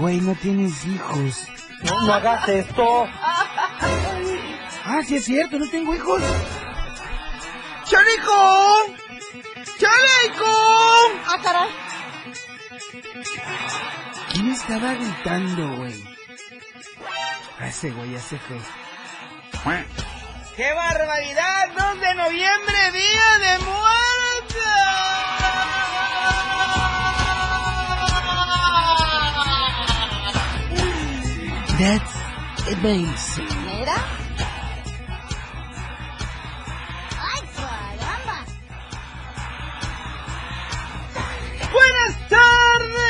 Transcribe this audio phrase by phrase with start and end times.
[0.00, 1.46] Güey, no tienes hijos.
[1.82, 3.06] No, no hagas esto.
[4.86, 6.22] Ah, sí es cierto, no tengo hijos.
[7.84, 8.78] ¡Chaleco!
[9.78, 10.46] ¡Chaleco!
[11.26, 11.68] ¡Ah, caray!
[14.32, 16.02] ¿Quién estaba gritando, güey?
[17.58, 18.56] A ese güey, ese fue.
[20.56, 21.68] ¡Qué barbaridad!
[21.76, 24.19] ¡2 de noviembre, día de muerte!
[31.90, 32.14] That's
[32.72, 33.50] amazing.
[33.66, 33.98] ¿Mira?
[37.18, 38.38] ¡Ay, caramba!
[41.72, 43.00] Buenas tardes.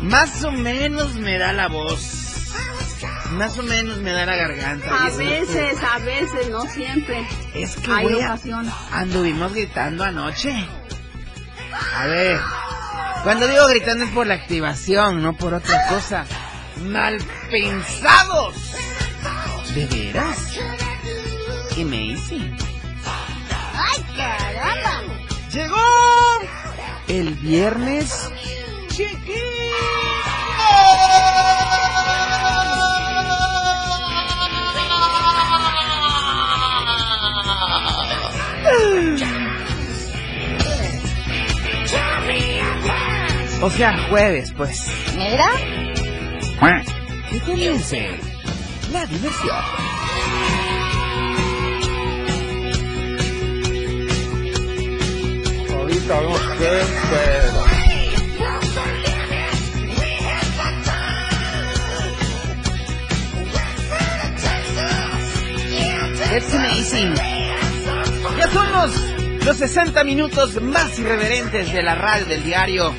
[0.00, 2.19] Más o menos me da la voz.
[3.32, 5.04] Más o menos me da la garganta.
[5.06, 7.26] A veces, a veces, no siempre.
[7.54, 8.72] Es que Hay güey, ocasiones.
[8.92, 10.52] anduvimos gritando anoche.
[11.96, 12.40] A ver,
[13.22, 16.26] cuando digo gritando es por la activación, no por otra cosa.
[16.82, 17.18] Mal
[17.50, 18.56] pensados.
[19.74, 20.58] ¿De veras?
[21.74, 22.36] ¿Qué me hice?
[23.74, 25.02] ¡Ay, caramba!
[25.52, 25.76] Llegó
[27.08, 28.30] el viernes
[43.62, 44.86] O sea, jueves, pues.
[45.14, 45.50] ¿Mira?
[47.30, 48.08] Que comience
[48.92, 49.56] la diversión.
[55.76, 57.80] Ahorita no sé, pero...
[66.32, 67.49] It's amazing.
[68.50, 72.94] Ya son los, los 60 minutos más irreverentes de la radio del diario.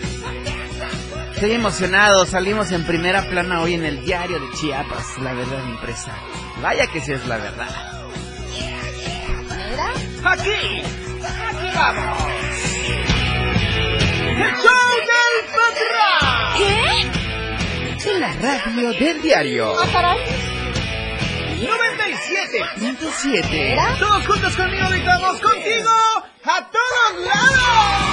[1.34, 6.16] Estoy emocionado, salimos en primera plana hoy en el diario de Chiapas, la verdad impresa.
[6.62, 7.70] Vaya que sí es la verdad.
[10.24, 12.18] Aquí, aquí vamos.
[14.28, 16.58] El show del patrón.
[16.58, 18.10] ¿Qué?
[18.12, 19.74] En la radio del diario.
[22.32, 22.92] ¡Ah, caray!
[22.96, 23.54] 97.7.
[23.54, 23.98] ¿Era?
[24.00, 25.90] Todos juntos conmigo gritamos contigo
[26.44, 28.11] a todos lados.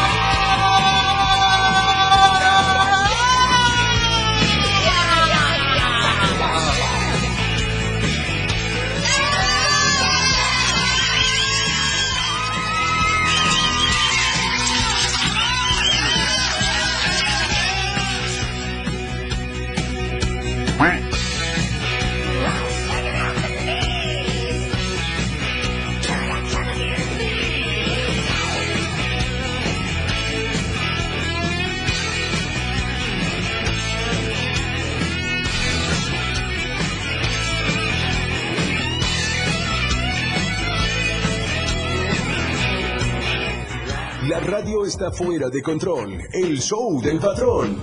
[44.86, 46.22] Está fuera de control.
[46.32, 47.78] El show del patrón.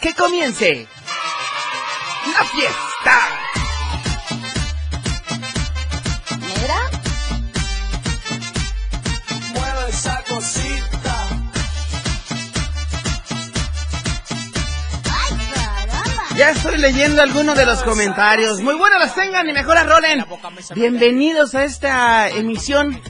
[0.00, 0.86] Que comience
[2.32, 3.28] la fiesta.
[6.38, 6.80] ¿Mira?
[15.12, 16.24] ¡Ay, caramba!
[16.36, 18.60] Ya estoy leyendo algunos de los comentarios.
[18.60, 20.24] Muy buenas las tengan y mejor las rolen.
[20.74, 23.00] Bienvenidos a esta emisión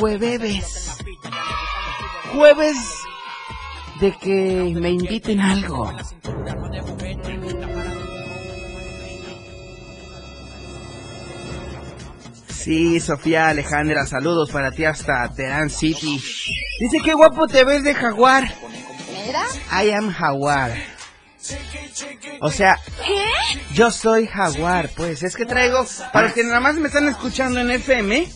[0.00, 0.96] jueves.
[2.32, 2.76] Jueves
[4.00, 5.92] de que me inviten algo.
[12.48, 16.22] Sí, Sofía Alejandra, saludos para ti hasta Terán City.
[16.80, 18.44] Dice que guapo te ves de jaguar.
[19.70, 20.72] I am jaguar.
[22.40, 22.78] O sea,
[23.74, 27.60] yo soy jaguar, pues es que traigo, para los que nada más me están escuchando
[27.60, 28.26] en FM,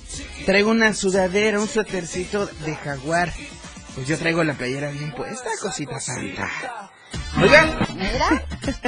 [0.45, 3.33] traigo una sudadera, un suétercito de jaguar.
[3.95, 6.51] Pues yo traigo la playera bien puesta, cosita santa.
[7.41, 7.79] Oigan,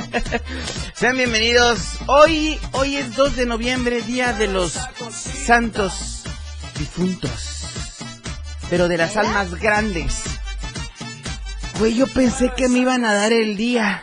[0.95, 1.99] sean bienvenidos.
[2.07, 4.79] Hoy, hoy es 2 de noviembre, día de los
[5.47, 6.25] santos
[6.79, 7.63] difuntos.
[8.69, 10.23] Pero de las almas grandes.
[11.79, 14.03] Güey, yo pensé que me iban a dar el día.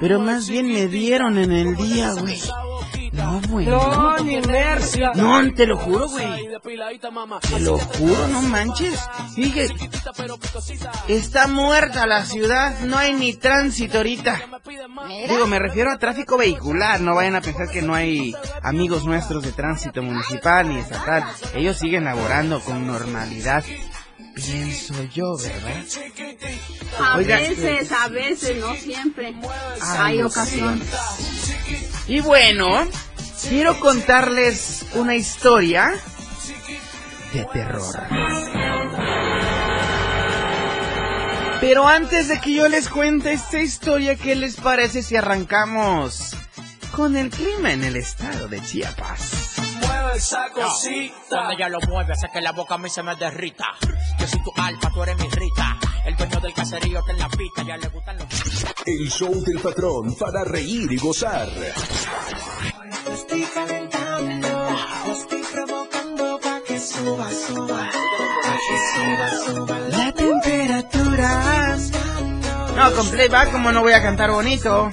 [0.00, 2.40] Pero más bien me dieron en el día, güey.
[3.12, 3.66] No, güey.
[3.66, 5.12] No, ni mercia.
[5.14, 6.26] no, te lo juro, güey.
[7.48, 9.00] Te lo juro, no manches.
[9.34, 9.90] Fíjate.
[11.08, 12.80] Está muerta la ciudad.
[12.80, 14.40] No hay ni tránsito ahorita.
[15.28, 17.00] Digo, me refiero a tráfico vehicular.
[17.00, 21.24] No vayan a pensar que no hay amigos nuestros de tránsito municipal ni estatal.
[21.54, 23.64] Ellos siguen laborando con normalidad.
[24.34, 25.84] Pienso yo, ¿verdad?
[27.00, 29.34] A Oiga, veces, a veces, no siempre.
[29.80, 30.86] Ay, Hay no ocasiones.
[32.06, 32.86] Y bueno,
[33.48, 35.92] quiero contarles una historia
[37.32, 37.96] de terror.
[41.60, 46.36] Pero antes de que yo les cuente esta historia, ¿qué les parece si arrancamos
[46.92, 49.54] con el clima en el estado de Chiapas?
[51.28, 53.66] Cuando ella lo mueve, hace que la boca a mí se me derrita.
[54.18, 55.76] Yo soy tu alfa, tú eres mi rita.
[56.06, 58.26] El dueño del caserío está en la pista, ya le gustan los.
[58.86, 61.48] El show del patrón para reír y gozar.
[69.90, 71.76] La temperatura.
[72.76, 74.90] No, con playback, como no voy a cantar bonito.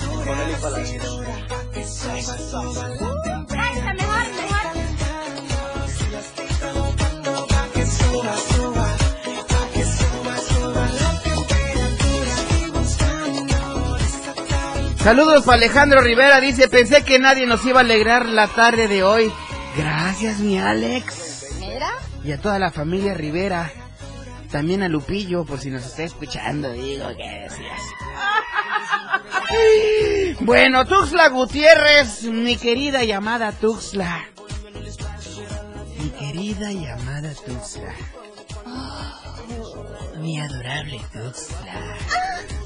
[15.03, 19.01] Saludos para Alejandro Rivera, dice, pensé que nadie nos iba a alegrar la tarde de
[19.01, 19.31] hoy.
[19.75, 21.55] Gracias, mi Alex.
[21.59, 21.89] Mira.
[22.23, 23.71] Y a toda la familia Rivera.
[24.51, 27.81] También a Lupillo, por si nos está escuchando, digo que decías.
[30.41, 34.25] Bueno, Tuxla Gutiérrez, mi querida llamada Tuxla.
[35.97, 38.20] Mi querida llamada Tuxla.
[40.21, 41.97] Mi adorable Tuxla.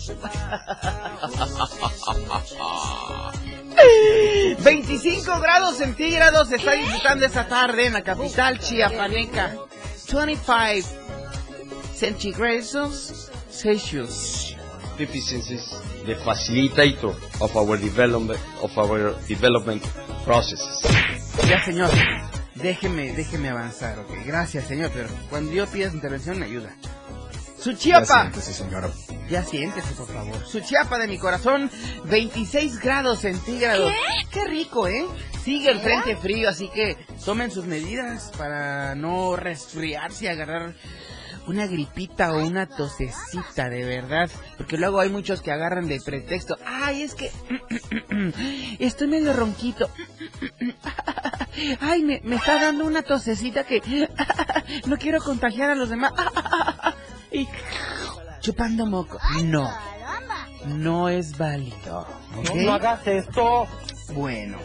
[4.64, 9.56] 25 grados centígrados se está disfrutando esta tarde en la capital chiapaneca.
[10.12, 10.88] 25
[11.94, 14.56] centígrados Celsius.
[14.98, 15.76] deficiencies
[16.06, 19.84] the facilitator of our development of our development
[20.24, 20.82] processes.
[21.48, 21.90] Ya, señor.
[22.56, 24.12] Déjeme, déjeme avanzar, ok.
[24.26, 26.74] Gracias, señor, pero cuando yo pida su intervención me ayuda.
[27.66, 28.32] Su chiapa.
[29.28, 30.46] Ya siéntese, por favor.
[30.46, 31.72] Su chiapa de mi corazón,
[32.04, 33.92] 26 grados centígrados.
[34.32, 34.46] ¿Qué?
[34.46, 35.04] rico, ¿eh?
[35.44, 36.96] Sigue el frente frío, así que
[37.26, 40.76] tomen sus medidas para no resfriarse y agarrar
[41.48, 44.30] una gripita o una tosecita, de verdad.
[44.58, 46.60] Porque luego hay muchos que agarran de pretexto.
[46.68, 47.32] Ay, es que
[48.78, 49.90] estoy medio ronquito.
[51.80, 53.82] Ay, me, me está dando una tosecita que
[54.86, 56.14] no quiero contagiar a los demás.
[57.36, 57.48] Y
[58.40, 59.20] chupando moco.
[59.44, 59.70] No,
[60.68, 62.08] no es válido.
[62.56, 63.68] No hagas esto.
[64.14, 64.58] Bueno,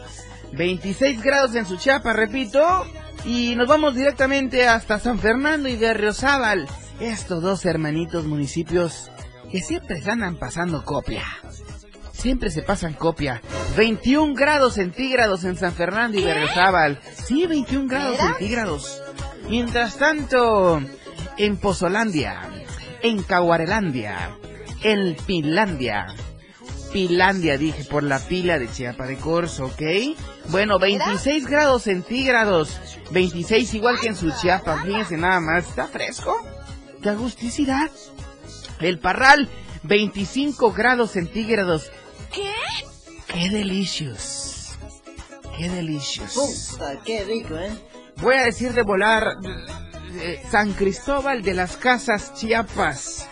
[0.53, 2.87] 26 grados en Suchiapa, repito.
[3.25, 6.69] Y nos vamos directamente hasta San Fernando y Berriozábal.
[7.01, 9.11] Estos dos hermanitos municipios
[9.51, 11.25] que siempre se andan pasando copia.
[12.13, 13.43] Siempre se pasan copia.
[13.77, 17.01] 21 grados centígrados en San Fernando y Berriozábal.
[17.15, 19.03] Sí, 21 grados centígrados.
[19.49, 20.81] Mientras tanto,
[21.45, 22.43] en Pozolandia,
[23.03, 24.37] en Caguarelandia,
[24.83, 26.15] en Finlandia,
[26.93, 29.83] Pilandia, dije, por la pila de Chiapa de Corzo, ¿ok?
[30.49, 32.77] Bueno, 26 grados centígrados.
[33.13, 35.69] 26 igual que en su Chiapa, fíjense nada más.
[35.69, 36.37] ¿Está fresco?
[37.01, 37.91] ¡Qué agusticidad!
[38.81, 39.49] El Parral,
[39.85, 41.91] 25 grados centígrados.
[42.33, 42.53] ¿Qué?
[43.29, 44.73] ¡Qué delicious!
[45.57, 46.77] ¡Qué delicious!
[47.05, 47.71] qué rico, ¿eh?
[48.17, 49.37] Voy a decir de volar
[50.19, 53.29] eh, San Cristóbal de las Casas Chiapas.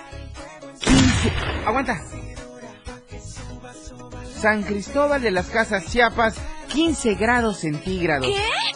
[0.80, 1.32] 15.
[1.66, 2.00] Aguanta.
[4.40, 6.36] San Cristóbal de las Casas Chiapas,
[6.68, 8.28] 15 grados centígrados.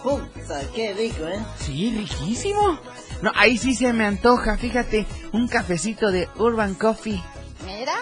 [0.03, 1.39] Puta, qué rico, ¿eh?
[1.59, 2.81] Sí, riquísimo.
[3.23, 7.23] No, ahí sí se me antoja, fíjate, un cafecito de Urban Coffee.
[7.65, 7.95] Mira.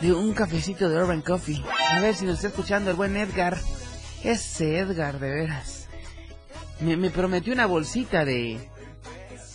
[0.00, 1.62] De un cafecito de Urban Coffee.
[1.90, 3.58] A ver si nos está escuchando el buen Edgar.
[4.24, 5.88] Ese Edgar, de veras.
[6.80, 8.58] me, me prometió una bolsita de,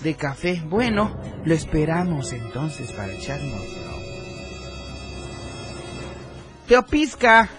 [0.03, 0.62] de café.
[0.65, 1.15] Bueno,
[1.46, 3.62] lo esperamos entonces para echarnos.
[6.67, 7.50] Teopisca,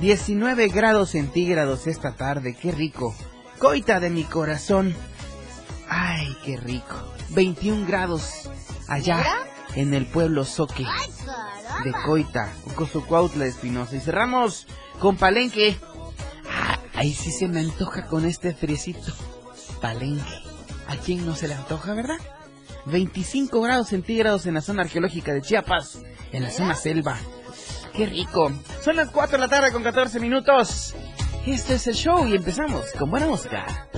[0.00, 3.14] 19 grados centígrados esta tarde, qué rico.
[3.58, 4.94] Coita de mi corazón.
[5.88, 6.96] Ay, qué rico.
[7.30, 8.50] 21 grados
[8.88, 9.24] allá
[9.74, 10.84] en el pueblo Soque
[11.84, 13.96] de Coita, Ucosucuautla de Espinosa.
[13.96, 14.66] Y cerramos
[14.98, 15.76] con Palenque.
[16.50, 19.12] Ah, ahí sí se me antoja con este friecito.
[19.80, 20.51] Palenque.
[20.92, 22.18] ¿A quién no se le antoja, verdad?
[22.84, 27.16] 25 grados centígrados en la zona arqueológica de Chiapas, en la zona selva.
[27.94, 28.52] ¡Qué rico!
[28.84, 30.94] Son las 4 de la tarde con 14 minutos.
[31.46, 33.88] Este es el show y empezamos con buena música.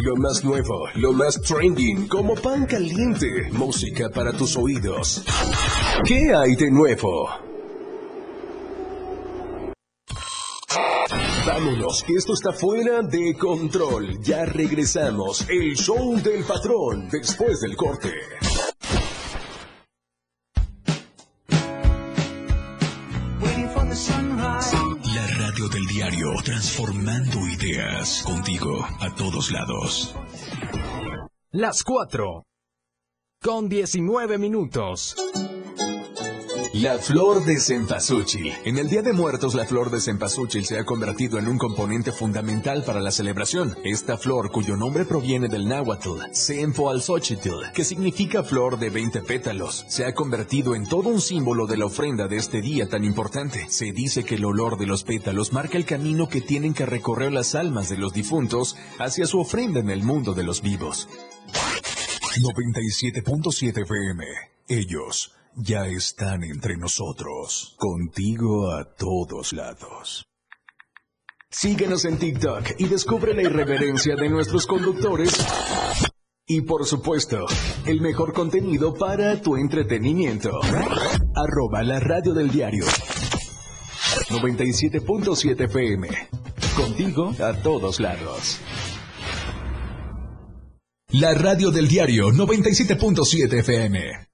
[0.00, 5.22] Lo más nuevo, lo más trending, como pan caliente, música para tus oídos.
[6.06, 7.43] ¿Qué hay de nuevo?
[11.54, 14.20] Vámonos, que esto está fuera de control.
[14.20, 15.48] Ya regresamos.
[15.48, 18.12] El show del patrón después del corte.
[25.14, 30.12] La radio del diario, transformando ideas contigo a todos lados.
[31.52, 32.42] Las 4.
[33.40, 35.14] Con 19 minutos.
[36.74, 38.52] La flor de cempasúchil.
[38.64, 42.10] En el Día de Muertos, la flor de cempasúchil se ha convertido en un componente
[42.10, 43.76] fundamental para la celebración.
[43.84, 50.04] Esta flor, cuyo nombre proviene del náhuatl, Sempoalxochitl, que significa flor de 20 pétalos, se
[50.04, 53.66] ha convertido en todo un símbolo de la ofrenda de este día tan importante.
[53.68, 57.32] Se dice que el olor de los pétalos marca el camino que tienen que recorrer
[57.32, 61.08] las almas de los difuntos hacia su ofrenda en el mundo de los vivos.
[62.42, 64.24] 97.7 FM.
[64.66, 67.74] Ellos ya están entre nosotros.
[67.78, 70.26] Contigo a todos lados.
[71.50, 75.38] Síguenos en TikTok y descubre la irreverencia de nuestros conductores.
[76.46, 77.46] Y por supuesto,
[77.86, 80.50] el mejor contenido para tu entretenimiento.
[81.34, 82.84] Arroba la radio del diario.
[84.30, 86.08] 97.7 FM.
[86.76, 88.58] Contigo a todos lados.
[91.10, 94.33] La radio del diario 97.7 FM.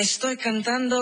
[0.00, 0.98] Estoy cantando.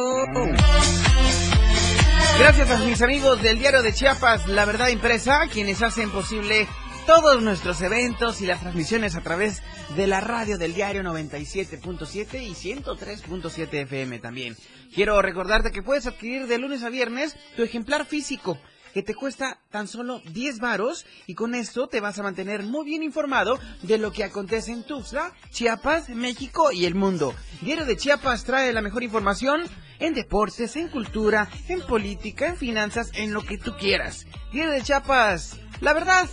[2.36, 6.66] Gracias a mis amigos del diario de Chiapas, La Verdad Impresa, quienes hacen posible
[7.06, 9.62] todos nuestros eventos y las transmisiones a través
[9.94, 14.56] de la radio del diario 97.7 y 103.7 FM también.
[14.92, 18.58] Quiero recordarte que puedes adquirir de lunes a viernes tu ejemplar físico
[18.92, 22.84] que te cuesta tan solo 10 varos y con esto te vas a mantener muy
[22.84, 27.34] bien informado de lo que acontece en Tuxtla, Chiapas, México y el mundo.
[27.60, 29.62] Diario de Chiapas trae la mejor información
[29.98, 34.26] en deportes, en cultura, en política, en finanzas, en lo que tú quieras.
[34.52, 36.28] Diario de Chiapas, la verdad,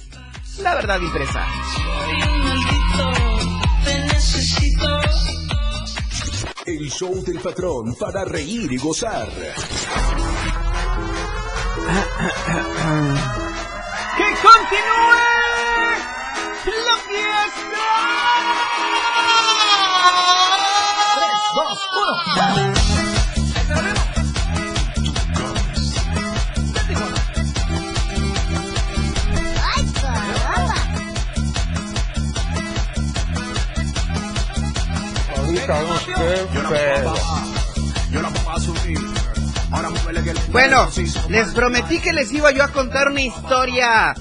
[0.62, 1.46] la verdad impresa.
[6.66, 9.28] El show del patrón para reír y gozar.
[14.18, 15.26] ¡Que continúe
[16.84, 17.86] la fiesta!
[22.36, 22.75] 3,
[40.52, 40.90] Bueno,
[41.30, 44.14] les prometí que les iba yo a contar una historia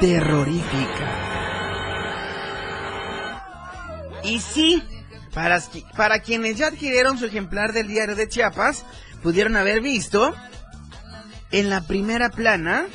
[0.00, 1.18] terrorífica.
[4.24, 4.82] Y sí,
[5.34, 5.60] para,
[5.96, 8.84] para quienes ya adquirieron su ejemplar del diario de Chiapas,
[9.22, 10.34] pudieron haber visto
[11.50, 12.86] en la primera plana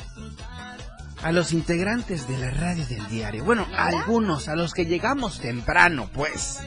[1.22, 3.44] a los integrantes de la radio del diario.
[3.44, 6.60] Bueno, algunos, a los que llegamos temprano, pues.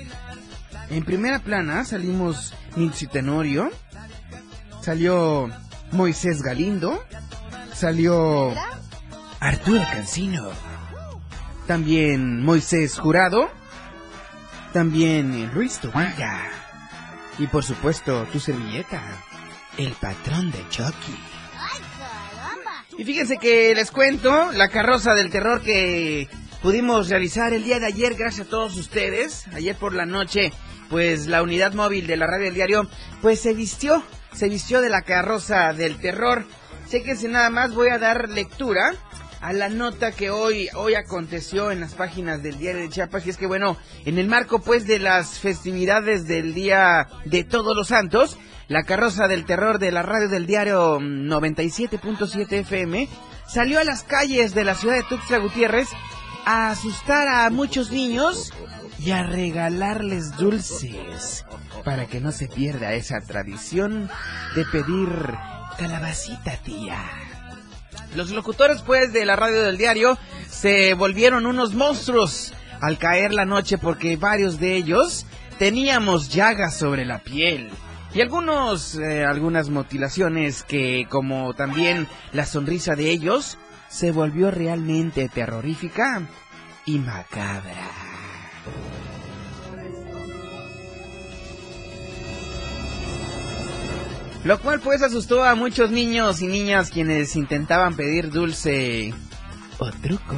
[0.90, 3.72] En primera plana salimos Nixi Tenorio,
[4.82, 5.50] salió
[5.92, 7.04] Moisés Galindo,
[7.74, 8.54] salió
[9.40, 10.50] Arturo Cancino,
[11.68, 13.50] también Moisés Jurado,
[14.74, 16.50] también Luis Tobilla
[17.38, 19.02] y por supuesto tu servilleta,
[19.78, 21.18] el patrón de Chucky.
[22.98, 26.30] Y fíjense que les cuento la carroza del terror que
[26.62, 29.48] pudimos realizar el día de ayer gracias a todos ustedes.
[29.54, 30.54] Ayer por la noche,
[30.92, 32.88] pues la unidad móvil de la radio del diario,
[33.22, 36.46] pues se vistió, se vistió de la carroza del terror.
[36.88, 38.94] Sé que si nada más voy a dar lectura
[39.40, 43.26] a la nota que hoy, hoy aconteció en las páginas del diario de Chiapas.
[43.26, 47.76] Y es que bueno, en el marco pues de las festividades del Día de Todos
[47.76, 53.08] los Santos, la carroza del terror de la radio del diario 97.7 FM
[53.48, 55.88] salió a las calles de la ciudad de Tuxtla Gutiérrez
[56.46, 58.52] a asustar a muchos niños
[59.04, 61.46] y a regalarles dulces
[61.84, 64.10] para que no se pierda esa tradición
[64.56, 65.10] de pedir
[65.78, 67.00] calabacita tía.
[68.16, 73.46] Los locutores pues de la radio del diario se volvieron unos monstruos al caer la
[73.46, 75.26] noche porque varios de ellos
[75.58, 77.72] teníamos llagas sobre la piel
[78.14, 85.28] y algunos eh, algunas mutilaciones que como también la sonrisa de ellos se volvió realmente
[85.28, 86.22] terrorífica
[86.86, 88.11] y macabra.
[94.44, 99.14] Lo cual pues asustó a muchos niños y niñas quienes intentaban pedir dulce
[99.78, 100.36] o truco.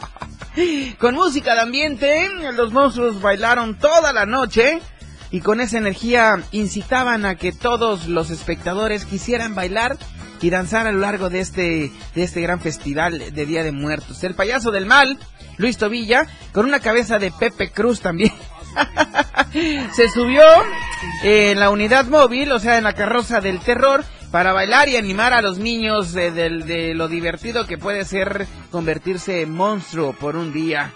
[0.98, 4.80] con música de ambiente, los monstruos bailaron toda la noche
[5.32, 9.98] y con esa energía incitaban a que todos los espectadores quisieran bailar
[10.40, 14.24] y danzar a lo largo de este, de este gran festival de Día de Muertos.
[14.24, 15.18] El payaso del mal,
[15.58, 18.32] Luis Tobilla, con una cabeza de Pepe Cruz también.
[19.92, 20.42] Se subió
[21.22, 25.32] en la unidad móvil, o sea, en la carroza del terror, para bailar y animar
[25.32, 30.36] a los niños de, de, de lo divertido que puede ser convertirse en monstruo por
[30.36, 30.92] un día.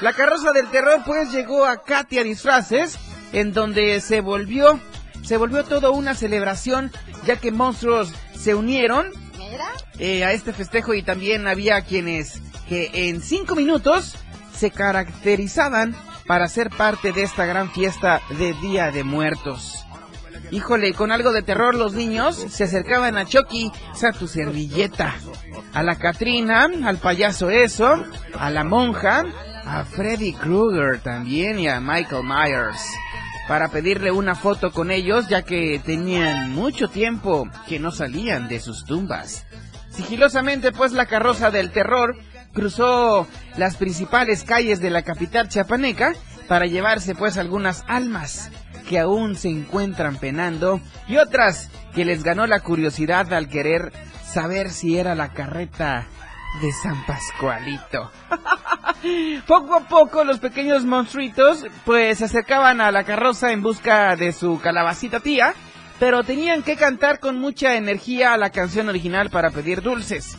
[0.00, 2.98] La carroza del terror pues llegó a Katia Disfraces,
[3.32, 4.78] en donde se volvió,
[5.22, 6.92] se volvió todo una celebración,
[7.24, 9.06] ya que monstruos se unieron
[9.98, 14.16] eh, a este festejo y también había quienes que en cinco minutos
[14.54, 15.94] se caracterizaban
[16.26, 19.84] para ser parte de esta gran fiesta de Día de Muertos.
[20.50, 25.14] Híjole, con algo de terror los niños se acercaban a Chucky, sea, tu servilleta,
[25.72, 28.04] a la Katrina, al payaso eso,
[28.38, 29.24] a la monja,
[29.64, 32.80] a Freddy Krueger también y a Michael Myers
[33.48, 38.60] para pedirle una foto con ellos ya que tenían mucho tiempo que no salían de
[38.60, 39.46] sus tumbas.
[39.90, 42.16] Sigilosamente pues la carroza del terror
[42.52, 43.26] cruzó
[43.56, 46.14] las principales calles de la capital chiapaneca
[46.48, 48.50] para llevarse pues algunas almas
[48.88, 53.92] que aún se encuentran penando y otras que les ganó la curiosidad al querer
[54.24, 56.06] saber si era la carreta
[56.60, 58.10] de San Pascualito.
[59.46, 64.32] poco a poco los pequeños monstruitos pues se acercaban a la carroza en busca de
[64.32, 65.54] su calabacita tía,
[65.98, 70.36] pero tenían que cantar con mucha energía la canción original para pedir dulces.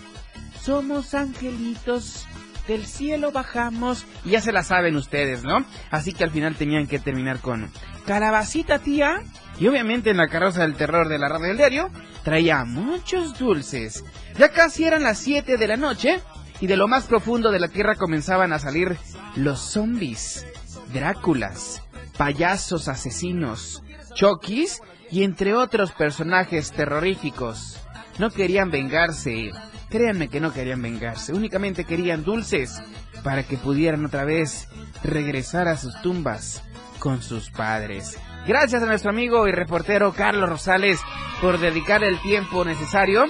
[0.61, 2.25] Somos angelitos,
[2.67, 5.63] del cielo bajamos, y ya se la saben ustedes, ¿no?
[5.91, 7.69] Así que al final tenían que terminar con
[8.07, 9.21] calabacita tía,
[9.59, 11.89] y obviamente en la carroza del terror de la radio del diario
[12.23, 14.03] traía muchos dulces.
[14.37, 16.19] Ya casi eran las 7 de la noche
[16.59, 18.97] y de lo más profundo de la tierra comenzaban a salir
[19.35, 20.45] los zombies,
[20.93, 21.81] Dráculas,
[22.17, 27.77] payasos asesinos, Chokis y entre otros personajes terroríficos.
[28.17, 29.51] No querían vengarse,
[29.89, 32.81] créanme que no querían vengarse, únicamente querían dulces
[33.23, 34.69] para que pudieran otra vez
[35.03, 36.63] regresar a sus tumbas
[36.99, 38.17] con sus padres.
[38.47, 40.99] Gracias a nuestro amigo y reportero Carlos Rosales
[41.41, 43.25] por dedicar el tiempo necesario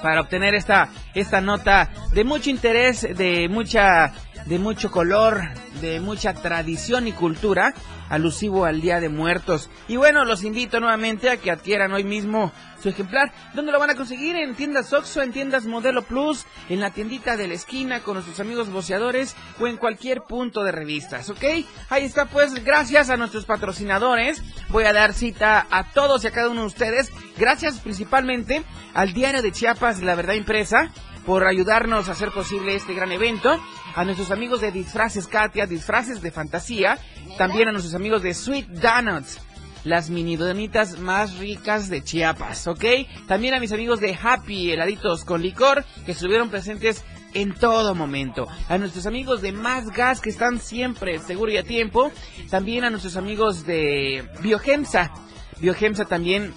[0.00, 4.12] para obtener esta, esta nota de mucho interés, de mucha
[4.46, 5.42] de mucho color,
[5.80, 7.74] de mucha tradición y cultura,
[8.08, 9.68] alusivo al Día de Muertos.
[9.88, 13.32] Y bueno, los invito nuevamente a que adquieran hoy mismo su ejemplar.
[13.54, 14.36] ¿Dónde lo van a conseguir?
[14.36, 18.38] En tiendas Oxxo, en tiendas Modelo Plus, en la tiendita de la esquina con nuestros
[18.38, 21.44] amigos boceadores o en cualquier punto de revistas, ¿ok?
[21.90, 24.42] Ahí está pues, gracias a nuestros patrocinadores.
[24.68, 27.10] Voy a dar cita a todos y a cada uno de ustedes.
[27.36, 28.62] Gracias principalmente
[28.94, 30.90] al Diario de Chiapas, La Verdad Impresa,
[31.26, 33.60] por ayudarnos a hacer posible este gran evento.
[33.94, 36.98] A nuestros amigos de Disfraces Katia, Disfraces de Fantasía.
[37.36, 39.40] También a nuestros amigos de Sweet Donuts
[39.84, 42.84] las mini donitas más ricas de Chiapas, ¿ok?
[43.28, 48.48] También a mis amigos de Happy Heladitos con licor que estuvieron presentes en todo momento.
[48.68, 52.10] A nuestros amigos de Más Gas que están siempre seguro y a tiempo.
[52.50, 55.12] También a nuestros amigos de Biogemsa.
[55.60, 56.52] Biogemsa también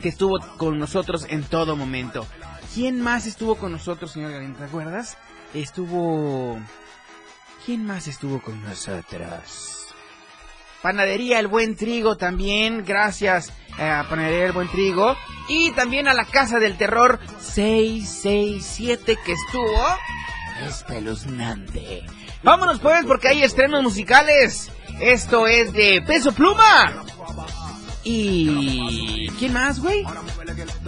[0.00, 2.26] que estuvo con nosotros en todo momento.
[2.74, 4.54] ¿Quién más estuvo con nosotros, señor Garín?
[4.54, 5.18] ¿Te acuerdas?
[5.52, 6.58] Estuvo...
[7.66, 9.88] ¿Quién más estuvo con nosotros?
[10.80, 15.16] Panadería El Buen Trigo también, gracias eh, a Panadería El Buen Trigo.
[15.48, 19.86] Y también a la Casa del Terror 667 que estuvo
[20.66, 22.04] espeluznante.
[22.42, 24.70] Vámonos pues porque hay estrenos musicales.
[25.00, 27.04] Esto es de Peso Pluma.
[28.04, 30.04] ¿Y quién más, güey?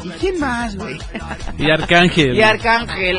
[0.02, 0.98] ¿Y quién más, güey?
[1.58, 2.34] Y Arcángel.
[2.34, 3.18] Y Arcángel.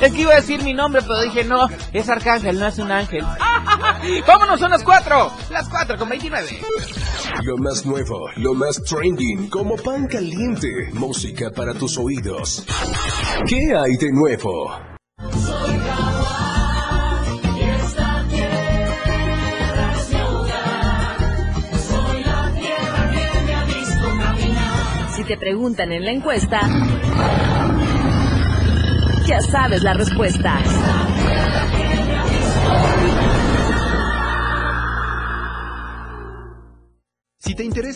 [0.00, 2.90] Es que iba a decir mi nombre, pero dije no, es Arcángel, no es un
[2.90, 3.24] ángel.
[4.26, 5.32] Vámonos, son las cuatro.
[5.50, 6.60] Las cuatro con 29.
[7.42, 12.64] Lo más nuevo, lo más trending, como pan caliente, música para tus oídos.
[13.46, 14.93] ¿Qué hay de nuevo?
[25.36, 26.60] Preguntan en la encuesta,
[29.26, 30.60] ya sabes la respuesta.
[37.38, 37.83] Si te interesa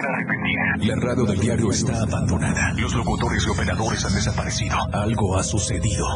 [0.00, 2.72] La radio del diario está abandonada.
[2.74, 4.76] Los locutores y operadores han desaparecido.
[4.92, 6.06] Algo ha sucedido.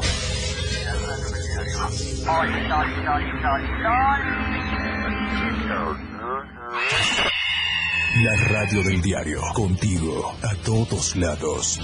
[8.23, 9.41] La radio del diario.
[9.55, 11.79] Contigo a todos lados.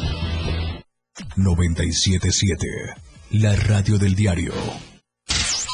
[1.36, 2.66] 977.
[3.32, 4.52] La radio del diario.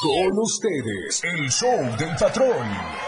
[0.02, 3.05] Con ustedes, el show del patrón.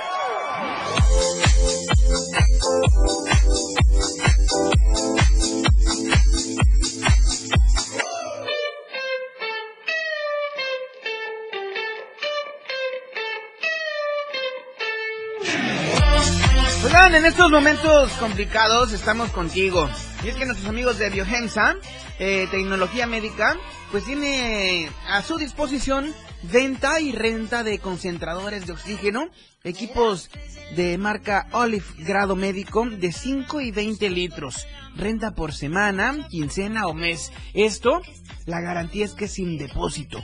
[16.84, 19.88] Oigan, en estos momentos complicados estamos contigo.
[20.24, 21.76] Y es que nuestros amigos de Biogensa,
[22.18, 23.56] eh, tecnología médica,
[23.90, 29.28] pues tiene a su disposición venta y renta de concentradores de oxígeno,
[29.64, 30.30] equipos
[30.76, 36.94] de marca Olive grado médico de 5 y 20 litros, renta por semana, quincena o
[36.94, 37.32] mes.
[37.54, 38.02] Esto,
[38.46, 40.22] la garantía es que es sin depósito.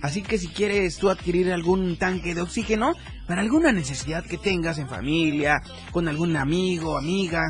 [0.00, 2.94] Así que si quieres tú adquirir algún tanque de oxígeno
[3.28, 5.62] para alguna necesidad que tengas en familia,
[5.92, 7.42] con algún amigo, amiga,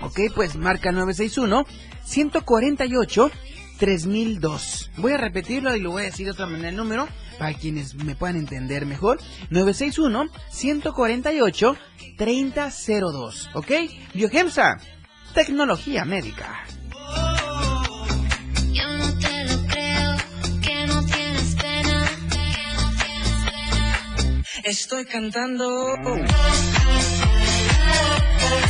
[0.00, 1.66] ok, pues marca 961
[2.04, 3.30] 148
[3.78, 4.90] 3002.
[4.96, 7.08] Voy a repetirlo y lo voy a decir de otra manera el número
[7.38, 9.18] para quienes me puedan entender mejor.
[9.50, 11.76] 961 148
[12.16, 13.70] 3002, ok?
[14.14, 14.78] Biogemsa,
[15.34, 16.64] tecnología médica.
[18.72, 20.16] Yo no te lo creo,
[20.62, 22.04] que no tienes pena.
[24.64, 25.94] Estoy cantando.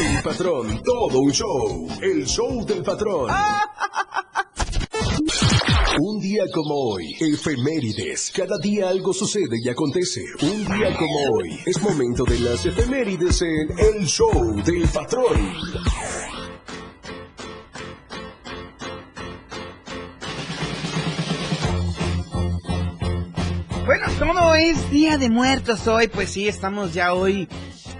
[0.00, 1.88] El patrón, todo un show.
[2.00, 3.30] El show del patrón.
[6.00, 8.32] Un día como hoy, efemérides.
[8.34, 10.22] Cada día algo sucede y acontece.
[10.40, 15.52] Un día como hoy, es momento de las efemérides en El show del patrón.
[23.84, 27.48] Bueno, como es Día de Muertos hoy, pues sí, estamos ya hoy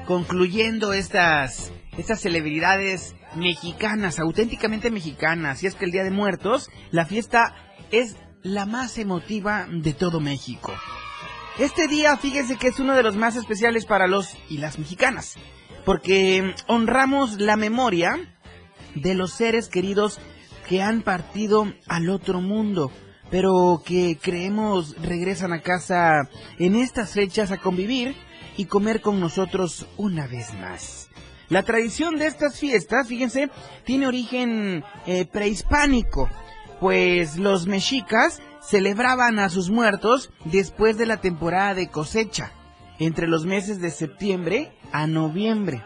[0.07, 5.61] concluyendo estas, estas celebridades mexicanas, auténticamente mexicanas.
[5.63, 7.57] Y es que el Día de Muertos, la fiesta
[7.91, 10.73] es la más emotiva de todo México.
[11.59, 15.35] Este día, fíjense que es uno de los más especiales para los y las mexicanas,
[15.85, 18.37] porque honramos la memoria
[18.95, 20.21] de los seres queridos
[20.69, 22.93] que han partido al otro mundo,
[23.33, 28.15] pero que creemos regresan a casa en estas fechas a convivir
[28.59, 31.09] y comer con nosotros una vez más.
[31.49, 33.49] La tradición de estas fiestas, fíjense,
[33.87, 36.29] tiene origen eh, prehispánico,
[36.79, 42.53] pues los mexicas celebraban a sus muertos después de la temporada de cosecha,
[42.99, 45.83] entre los meses de septiembre a noviembre.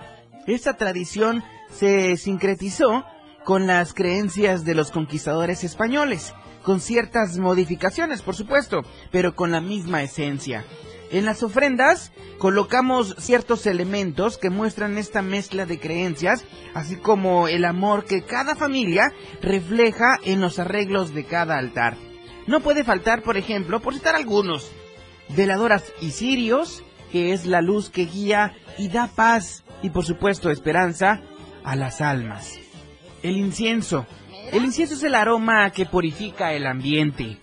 [0.48, 3.04] Esta tradición se sincretizó
[3.44, 6.34] con las creencias de los conquistadores españoles,
[6.66, 10.64] con ciertas modificaciones, por supuesto, pero con la misma esencia.
[11.12, 17.64] En las ofrendas colocamos ciertos elementos que muestran esta mezcla de creencias, así como el
[17.64, 21.96] amor que cada familia refleja en los arreglos de cada altar.
[22.48, 24.72] No puede faltar, por ejemplo, por citar algunos,
[25.36, 30.50] veladoras y cirios, que es la luz que guía y da paz y por supuesto
[30.50, 31.22] esperanza
[31.62, 32.58] a las almas.
[33.22, 34.04] El incienso.
[34.52, 37.38] El incienso es el aroma que purifica el ambiente.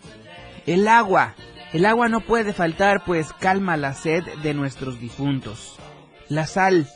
[0.66, 1.36] El agua.
[1.74, 5.78] El agua no puede faltar pues calma la sed de nuestros difuntos.
[6.30, 6.88] La sal.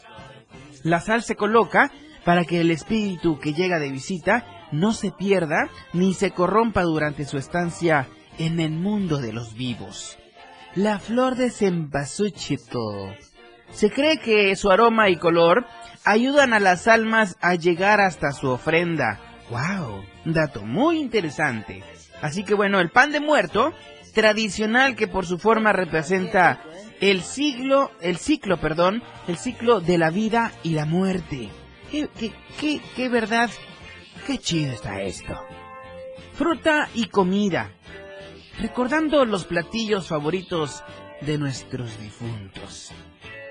[0.84, 1.92] La sal se coloca
[2.24, 7.26] para que el espíritu que llega de visita no se pierda ni se corrompa durante
[7.26, 10.18] su estancia en el mundo de los vivos.
[10.76, 12.60] La flor de cempasúchil.
[13.72, 15.66] Se cree que su aroma y color
[16.06, 19.20] ayudan a las almas a llegar hasta su ofrenda.
[19.50, 20.04] ¡Wow!
[20.26, 21.84] Dato muy interesante.
[22.22, 23.74] Así que bueno, el pan de muerto,
[24.14, 26.62] tradicional que por su forma representa
[27.00, 31.50] el siglo, el ciclo, perdón, el ciclo de la vida y la muerte.
[31.92, 33.50] ¿Qué, qué, qué, qué verdad?
[34.26, 35.40] Qué chido está esto.
[36.34, 37.72] Fruta y comida.
[38.60, 40.84] Recordando los platillos favoritos
[41.22, 42.92] de nuestros difuntos.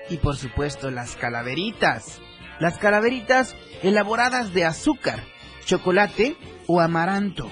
[0.09, 2.19] Y por supuesto las calaveritas.
[2.59, 5.23] Las calaveritas elaboradas de azúcar,
[5.67, 7.51] chocolate o amaranto.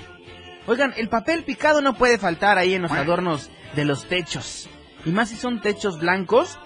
[0.66, 4.68] Oigan, el papel picado no puede faltar ahí en los adornos de los techos.
[5.06, 6.58] Y más si son techos blancos,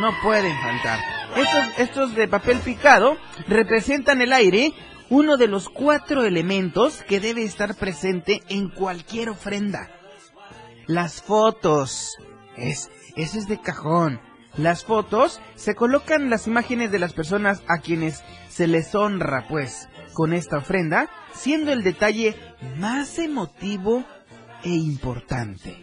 [0.00, 0.98] no pueden faltar.
[1.36, 4.72] Estos, estos de papel picado representan el aire,
[5.10, 9.90] uno de los cuatro elementos que debe estar presente en cualquier ofrenda.
[10.86, 12.16] Las fotos.
[12.56, 14.20] Es, eso es de cajón.
[14.56, 19.88] Las fotos se colocan las imágenes de las personas a quienes se les honra, pues,
[20.18, 22.34] con esta ofrenda, siendo el detalle
[22.76, 24.04] más emotivo
[24.64, 25.76] e importante.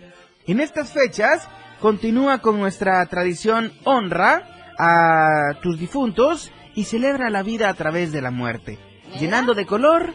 [0.46, 1.48] En estas fechas,
[1.80, 8.22] continúa con nuestra tradición honra a tus difuntos y celebra la vida a través de
[8.22, 8.78] la muerte,
[9.18, 10.14] llenando de color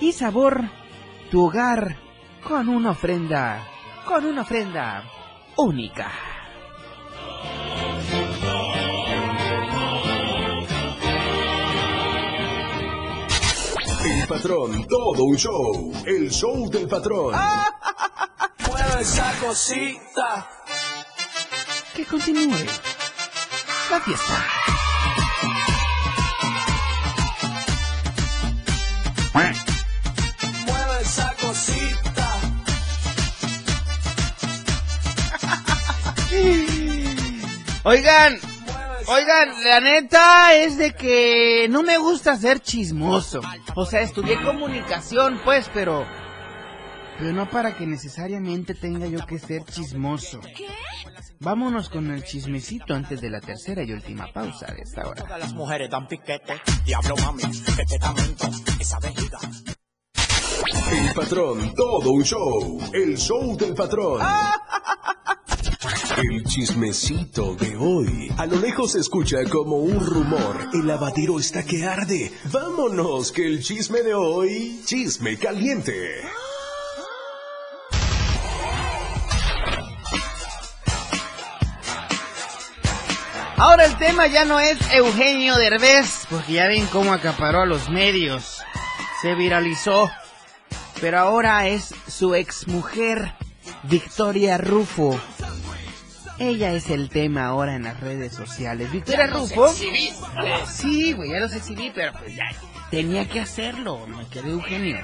[0.00, 0.62] y sabor
[1.30, 1.98] tu hogar
[2.42, 3.64] con una ofrenda,
[4.04, 5.04] con una ofrenda
[5.56, 6.10] única.
[14.32, 15.92] Patrón, todo un show.
[16.06, 17.34] El show del patrón.
[18.66, 20.48] Mueve esa cosita.
[21.94, 22.56] Que continúe
[23.90, 24.46] la fiesta.
[30.66, 32.40] Mueve esa cosita.
[37.84, 38.40] Oigan,
[39.06, 43.40] oigan, la neta es de que no me gusta ser chismoso.
[43.74, 46.06] O sea, estudié comunicación, pues, pero...
[47.18, 50.40] Pero no para que necesariamente tenga yo que ser chismoso.
[51.40, 55.22] Vámonos con el chismecito antes de la tercera y última pausa de esta hora.
[55.22, 56.60] Todas las mujeres dan piquete.
[56.84, 57.98] Diablo mami, que te
[58.80, 59.38] esa vejiga.
[60.92, 62.80] El patrón, todo un show.
[62.92, 64.20] El show del patrón.
[66.16, 68.30] El chismecito de hoy.
[68.36, 70.68] A lo lejos se escucha como un rumor.
[70.74, 72.30] El lavadero está que arde.
[72.52, 74.82] Vámonos, que el chisme de hoy.
[74.84, 76.20] Chisme caliente.
[83.56, 87.88] Ahora el tema ya no es Eugenio Derbez, porque ya ven cómo acaparó a los
[87.88, 88.58] medios.
[89.22, 90.10] Se viralizó.
[91.00, 93.34] Pero ahora es su exmujer,
[93.84, 95.18] Victoria Rufo.
[96.38, 98.90] Ella es el tema ahora en las redes sociales.
[98.90, 99.68] Victoria Rufo.
[100.66, 102.44] Sí, güey, ya los exhibí, pero pues ya
[102.90, 104.06] tenía que hacerlo.
[104.08, 104.98] No me quedé Eugenio.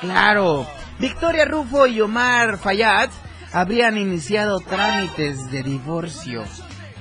[0.00, 0.66] Claro.
[0.98, 3.10] Victoria Rufo y Omar Fayad
[3.52, 6.44] habrían iniciado trámites de divorcio.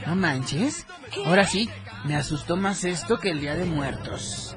[0.06, 0.86] No manches.
[1.26, 1.70] Ahora sí,
[2.06, 4.56] me asustó más esto que el Día de Muertos.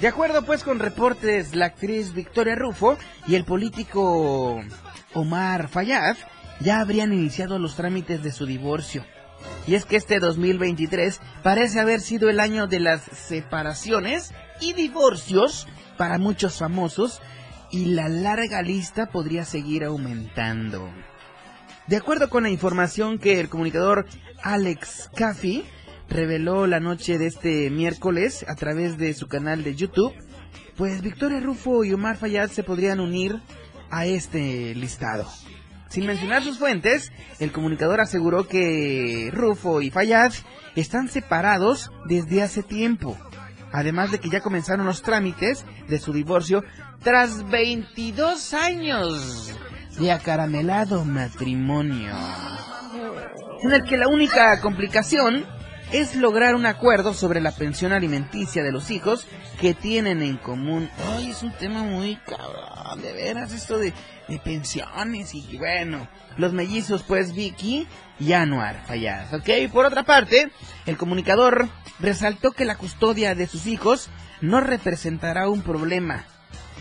[0.00, 4.62] De acuerdo pues con reportes, la actriz Victoria Rufo y el político
[5.14, 6.16] Omar Fayad
[6.60, 9.04] ya habrían iniciado los trámites de su divorcio.
[9.66, 15.66] Y es que este 2023 parece haber sido el año de las separaciones y divorcios
[15.96, 17.20] para muchos famosos
[17.70, 20.90] y la larga lista podría seguir aumentando.
[21.86, 24.06] De acuerdo con la información que el comunicador
[24.42, 25.64] Alex Caffey
[26.08, 30.14] reveló la noche de este miércoles a través de su canal de YouTube,
[30.76, 33.40] pues Victoria Rufo y Omar Fayad se podrían unir
[33.90, 35.26] a este listado.
[35.88, 40.32] Sin mencionar sus fuentes, el comunicador aseguró que Rufo y Fayad
[40.76, 43.18] están separados desde hace tiempo,
[43.72, 46.62] además de que ya comenzaron los trámites de su divorcio
[47.02, 49.52] tras 22 años
[49.98, 52.14] de acaramelado matrimonio,
[53.62, 55.44] en el que la única complicación
[55.92, 59.26] es lograr un acuerdo sobre la pensión alimenticia de los hijos
[59.60, 60.88] que tienen en común.
[61.16, 63.92] Ay, es un tema muy cabrón, de veras, esto de,
[64.44, 67.88] pensiones y bueno, los mellizos pues Vicky
[68.20, 69.72] y Anuar Fayad, ¿ok?
[69.72, 70.52] Por otra parte,
[70.86, 74.08] el comunicador resaltó que la custodia de sus hijos
[74.40, 76.26] no representará un problema,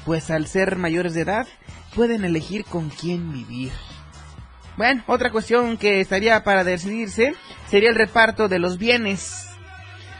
[0.06, 1.48] pues al ser mayores de edad
[1.95, 3.72] pueden elegir con quién vivir.
[4.79, 7.35] Bueno, otra cuestión que estaría para decidirse
[7.67, 9.49] sería el reparto de los bienes.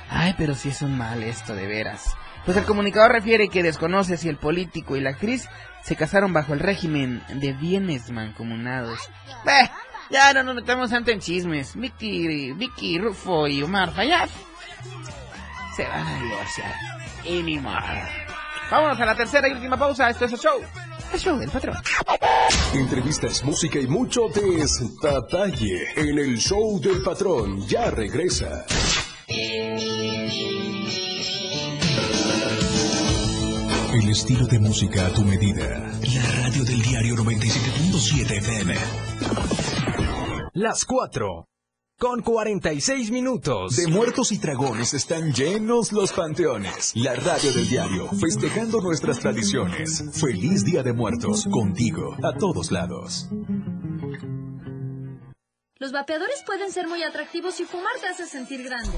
[0.10, 2.14] Ay, pero si es un mal esto de veras.
[2.44, 5.48] Pues el comunicador refiere que desconoce si el político y la actriz
[5.82, 9.00] se casaron bajo el régimen de bienes mancomunados.
[9.46, 9.72] Bah,
[10.10, 11.78] ya no nos metamos tanto en chismes.
[11.78, 14.28] Vicky, Vicky Rufo y Omar Fayad
[15.74, 16.76] se van a divorciar.
[17.24, 18.10] Y ni más.
[18.70, 20.10] Vámonos a la tercera y última pausa.
[20.10, 20.62] Esto es el show.
[21.14, 21.76] El show del patrón.
[22.74, 27.68] Entrevistas, música y mucho detalle en el show del patrón.
[27.68, 28.66] Ya regresa.
[33.94, 35.92] El estilo de música a tu medida.
[36.16, 38.76] La radio del diario 97.7 FM.
[40.54, 41.49] Las 4.
[42.00, 43.76] Con 46 minutos.
[43.76, 46.94] De muertos y dragones están llenos los panteones.
[46.96, 50.06] La radio del diario, festejando nuestras tradiciones.
[50.14, 53.28] Feliz Día de Muertos, contigo, a todos lados.
[55.78, 58.98] Los vapeadores pueden ser muy atractivos y fumar te hace sentir grande.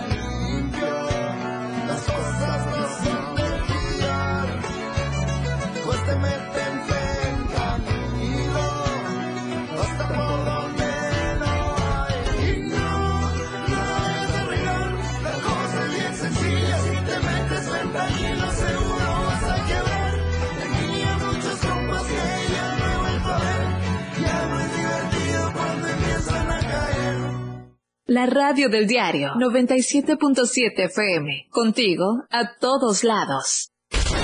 [28.11, 31.47] La radio del diario 97.7 FM.
[31.49, 33.71] Contigo a todos lados.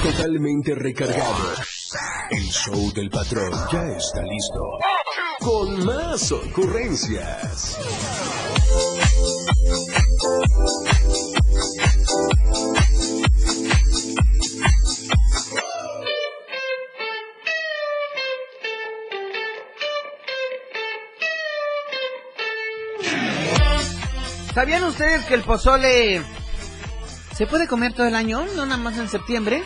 [0.04, 1.77] Totalmente recargado.
[2.30, 4.62] El show del patrón ya está listo.
[5.40, 7.78] Con más ocurrencias.
[24.54, 26.24] ¿Sabían ustedes que el pozole
[27.36, 28.44] se puede comer todo el año?
[28.56, 29.63] No nada más en septiembre.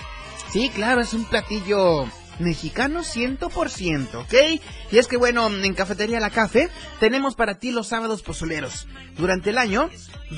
[0.52, 2.06] Sí, claro, es un platillo
[2.42, 4.62] mexicano 100%, ¿ok?
[4.92, 6.70] Y es que bueno, en Cafetería La Cafe
[7.00, 8.88] tenemos para ti los sábados pozoleros.
[9.18, 9.90] Durante el año,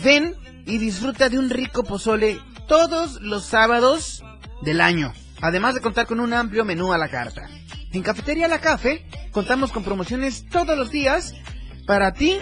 [0.04, 0.36] ven
[0.66, 4.24] y disfruta de un rico pozole todos los sábados
[4.62, 5.14] del año.
[5.42, 7.50] Además de contar con un amplio menú a la carta.
[7.92, 11.34] En Cafetería La Cafe contamos con promociones todos los días
[11.86, 12.38] para ti.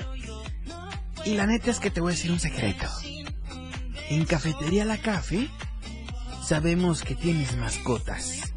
[1.26, 2.88] Y la neta es que te voy a decir un secreto.
[4.10, 5.50] En Cafetería La Cafe
[6.44, 8.51] sabemos que tienes mascotas.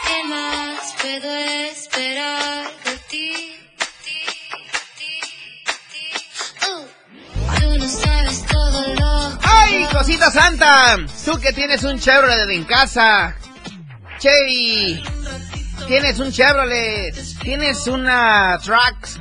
[0.08, 2.68] ¿Qué más puedo esperar
[3.10, 3.65] ti?
[9.42, 10.98] ¡Ay, cosita santa!
[11.24, 13.36] Tú que tienes un Chevrolet en casa.
[14.18, 15.04] Chevy.
[15.88, 17.14] Tienes un Chevrolet.
[17.42, 19.20] Tienes una Trax.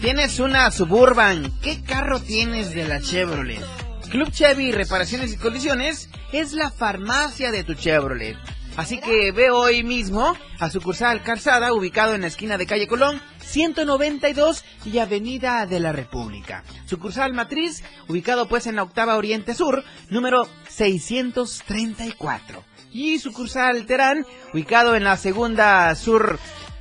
[0.00, 1.52] Tienes una Suburban.
[1.60, 3.64] ¿Qué carro tienes de la Chevrolet?
[4.10, 8.36] Club Chevy Reparaciones y Colisiones es la farmacia de tu Chevrolet.
[8.76, 13.20] Así que ve hoy mismo a sucursal Calzada, ubicado en la esquina de calle Colón,
[13.40, 16.64] 192 y Avenida de la República.
[16.86, 22.64] Sucursal Matriz, ubicado pues en la octava Oriente Sur, número 634.
[22.92, 26.38] Y sucursal Terán, ubicado en la segunda Sur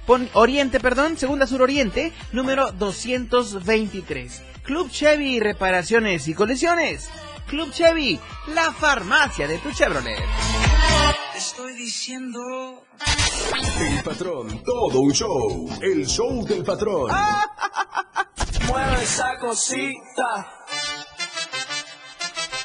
[0.07, 4.41] Pon- Oriente, perdón, segunda Sur Oriente, número 223.
[4.63, 7.09] Club Chevy Reparaciones y Colecciones.
[7.47, 10.23] Club Chevy, la farmacia de tu Chevrolet.
[11.35, 12.85] Estoy diciendo.
[13.79, 15.69] El patrón, todo un show.
[15.81, 17.11] El show del patrón.
[18.67, 20.47] Mueve esa cosita.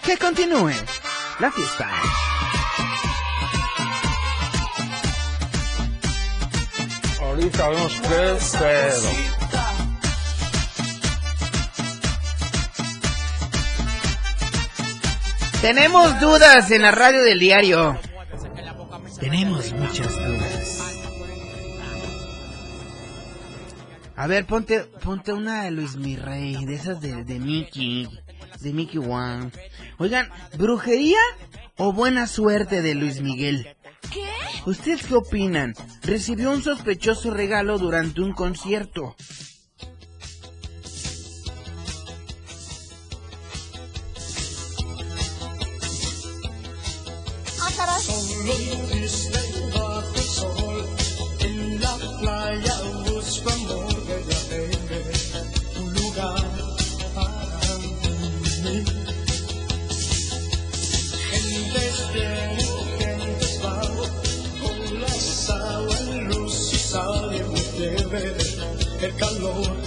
[0.02, 0.72] Que continúe
[1.40, 1.90] la fiesta.
[7.20, 9.37] Ahorita vemos qué pedo.
[15.60, 17.98] Tenemos dudas en la radio del diario.
[19.18, 21.00] Tenemos muchas dudas.
[24.14, 28.08] A ver, ponte, ponte una de Luis Mirrey, de esas de, de Mickey,
[28.60, 29.50] de Mickey One.
[29.98, 31.18] Oigan, ¿brujería
[31.76, 33.76] o buena suerte de Luis Miguel?
[34.12, 34.28] ¿Qué?
[34.64, 35.74] ¿Ustedes qué opinan?
[36.02, 39.16] Recibió un sospechoso regalo durante un concierto.
[47.68, 49.38] Solo triste
[49.74, 50.86] bajo el sol,
[51.40, 54.78] en la playa busco amor verdadero,
[55.78, 56.50] un lugar
[57.14, 58.84] para mí.
[61.30, 62.58] Gentes vienen,
[62.98, 63.96] gentes van,
[64.62, 69.77] con las aguas, luz y sal y el calor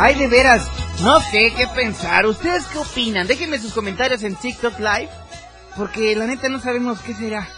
[0.00, 0.70] Ay, de veras,
[1.02, 2.24] no sé qué pensar.
[2.24, 3.26] ¿Ustedes qué opinan?
[3.26, 5.10] Déjenme sus comentarios en TikTok Live.
[5.76, 7.48] Porque la neta no sabemos qué será.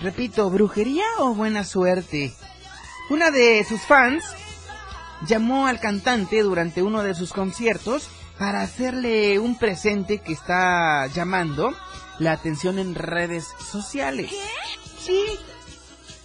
[0.00, 2.32] Repito, ¿brujería o buena suerte?
[3.10, 4.24] Una de sus fans
[5.26, 8.08] llamó al cantante durante uno de sus conciertos
[8.38, 11.76] para hacerle un presente que está llamando
[12.18, 14.30] la atención en redes sociales.
[14.98, 15.22] Sí.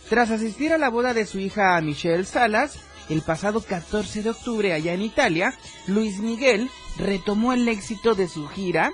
[0.08, 2.78] Tras asistir a la boda de su hija Michelle Salas,
[3.14, 5.54] el pasado 14 de octubre allá en Italia,
[5.86, 8.92] Luis Miguel retomó el éxito de su gira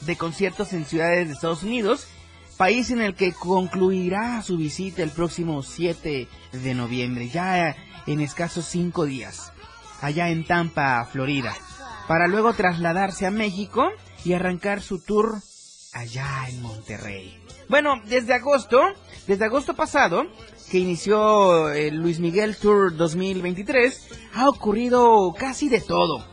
[0.00, 2.08] de conciertos en ciudades de Estados Unidos,
[2.56, 7.76] país en el que concluirá su visita el próximo 7 de noviembre, ya
[8.06, 9.52] en escasos cinco días,
[10.00, 11.54] allá en Tampa, Florida,
[12.08, 13.90] para luego trasladarse a México
[14.24, 15.36] y arrancar su tour
[15.92, 17.40] allá en Monterrey.
[17.68, 18.80] Bueno, desde agosto,
[19.26, 20.26] desde agosto pasado,
[20.70, 26.24] que inició el Luis Miguel Tour 2023, ha ocurrido casi de todo.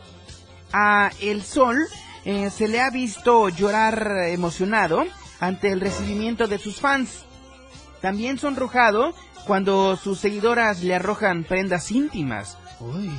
[0.72, 1.78] A El Sol
[2.26, 5.06] eh, se le ha visto llorar emocionado
[5.40, 7.26] ante el recibimiento de sus fans.
[8.02, 9.14] También sonrojado
[9.46, 12.58] cuando sus seguidoras le arrojan prendas íntimas.
[12.80, 13.12] Uy.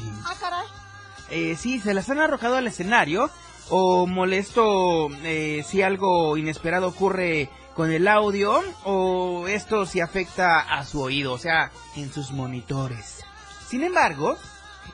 [1.30, 3.30] Eh, sí, se las han arrojado al escenario
[3.70, 10.84] o molesto eh, si algo inesperado ocurre con el audio o esto si afecta a
[10.84, 13.24] su oído, o sea, en sus monitores.
[13.68, 14.38] Sin embargo,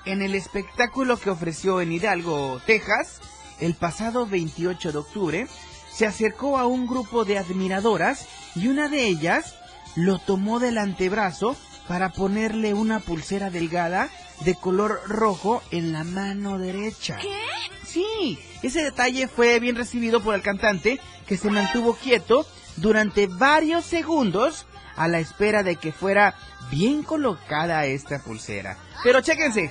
[0.04, 3.20] en el espectáculo que ofreció en Hidalgo, Texas,
[3.60, 5.46] el pasado 28 de octubre,
[5.92, 8.26] se acercó a un grupo de admiradoras
[8.56, 9.56] y una de ellas
[9.96, 11.56] lo tomó del antebrazo
[11.88, 14.08] para ponerle una pulsera delgada
[14.44, 17.18] de color rojo en la mano derecha.
[17.20, 17.36] ¿Qué?
[17.84, 22.46] Sí, ese detalle fue bien recibido por el cantante que se mantuvo quieto
[22.80, 24.66] durante varios segundos
[24.96, 26.34] a la espera de que fuera
[26.70, 28.76] bien colocada esta pulsera.
[29.02, 29.70] Pero chéquense,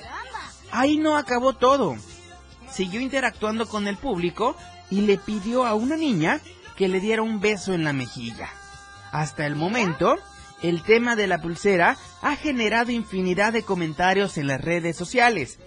[0.72, 1.96] ahí no acabó todo.
[2.70, 4.56] Siguió interactuando con el público
[4.90, 6.40] y le pidió a una niña
[6.76, 8.48] que le diera un beso en la mejilla.
[9.12, 10.16] Hasta el momento,
[10.62, 15.58] el tema de la pulsera ha generado infinidad de comentarios en las redes sociales.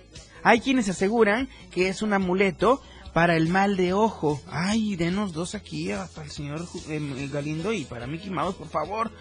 [0.44, 2.82] Hay quienes aseguran que es un amuleto
[3.14, 4.42] para el mal de ojo.
[4.50, 9.12] Ay, denos dos aquí para el señor eh, Galindo y para Mickey Mouse, por favor.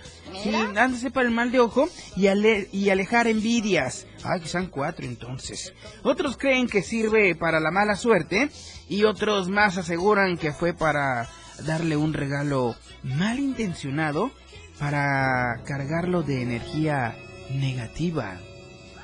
[0.42, 4.06] Sí, ándese para el mal de ojo y, ale y alejar envidias.
[4.24, 5.74] Ay, que sean cuatro entonces.
[6.02, 8.50] Otros creen que sirve para la mala suerte
[8.88, 11.28] y otros más aseguran que fue para
[11.64, 14.30] darle un regalo malintencionado
[14.78, 17.14] para cargarlo de energía
[17.50, 18.36] negativa,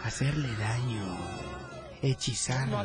[0.03, 1.17] hacerle daño,
[2.03, 2.79] hechizarlo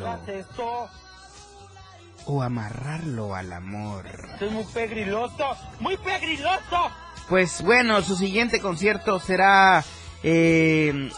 [2.26, 4.06] o amarrarlo al amor.
[4.32, 6.90] Esto es muy pegriloso, muy pegriloso.
[7.28, 9.84] Pues bueno, su siguiente concierto será
[10.22, 11.10] eh,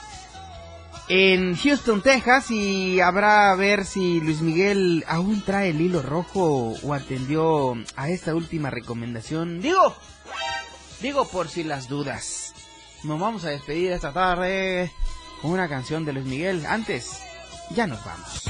[1.09, 6.75] en Houston, Texas y habrá a ver si Luis Miguel aún trae el hilo rojo
[6.83, 9.61] o atendió a esta última recomendación.
[9.61, 9.95] Digo,
[11.01, 12.55] digo por si las dudas.
[13.05, 14.91] Nos vamos a despedir esta tarde
[15.43, 16.67] con una canción de Luis Miguel.
[16.67, 17.21] Antes,
[17.71, 18.45] ya nos vamos.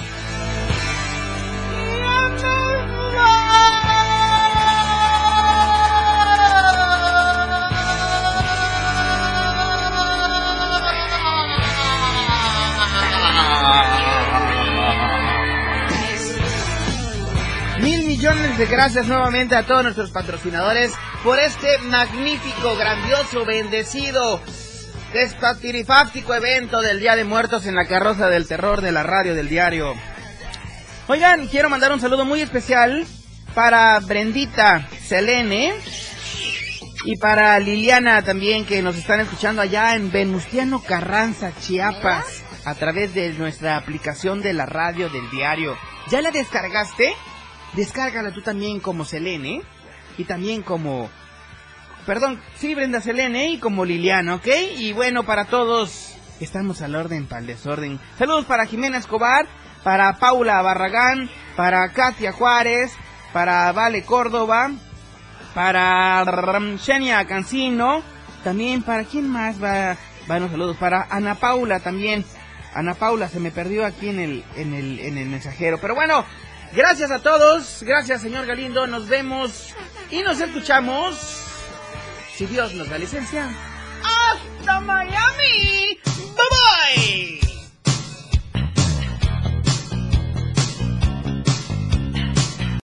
[17.80, 24.40] Mil millones de gracias nuevamente a todos nuestros patrocinadores por este magnífico, grandioso, bendecido,
[25.12, 29.48] despatirifáctico evento del Día de Muertos en la carroza del terror de la radio del
[29.48, 29.94] diario.
[31.08, 33.06] Oigan, quiero mandar un saludo muy especial
[33.54, 35.72] para Brendita Selene
[37.04, 43.14] y para Liliana también que nos están escuchando allá en Venustiano Carranza, Chiapas, a través
[43.14, 45.76] de nuestra aplicación de la radio del diario.
[46.10, 47.14] ¿Ya la descargaste?
[47.74, 49.62] Descárgala tú también como Selene
[50.18, 51.08] y también como...
[52.04, 54.48] Perdón, sí, Brenda Selene y como Liliana, ¿ok?
[54.76, 58.00] Y bueno, para todos, estamos al orden para el desorden.
[58.18, 59.46] Saludos para Jimena Escobar,
[59.86, 62.90] para Paula Barragán, para Katia Juárez,
[63.32, 64.72] para Vale Córdoba,
[65.54, 66.24] para
[66.76, 68.02] Xenia Cancino,
[68.42, 72.24] también para quién más va, van los saludos, para Ana Paula también.
[72.74, 75.78] Ana Paula se me perdió aquí en el, en el, en el mensajero.
[75.80, 76.24] Pero bueno,
[76.72, 79.72] gracias a todos, gracias señor Galindo, nos vemos
[80.10, 81.44] y nos escuchamos,
[82.34, 83.48] si Dios nos da licencia.
[84.02, 86.00] ¡Hasta Miami!
[86.34, 87.45] ¡Bye bye!